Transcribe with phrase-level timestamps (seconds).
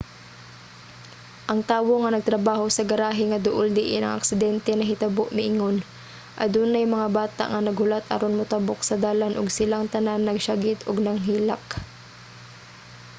[1.51, 5.77] ang tawo nga nagtrabaho sa garahe nga duol diin ang aksidente nahitabo miingon:
[6.43, 11.63] adunay mga bata nga naghulat aron motabok sa dalan ug silang tanan nagsiyagit ug nanghilak.